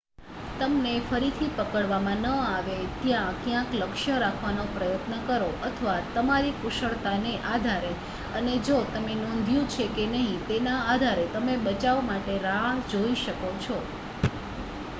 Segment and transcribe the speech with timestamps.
[0.59, 7.91] તમને ફરીથી પકડવામાં ન આવે ત્યાં ક્યાંક લક્ષ્ય રાખવાનો પ્રયત્ન કરો અથવા તમારી કુશળતાને આધારે
[8.35, 13.53] અને જો તમે નોંધ્યું છે કે નહીં તેના આધારે તમે બચાવ માટે રાહ જોઈ શકો
[13.59, 13.77] છો